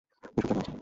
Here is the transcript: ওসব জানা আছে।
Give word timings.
ওসব 0.23 0.43
জানা 0.49 0.61
আছে। 0.61 0.71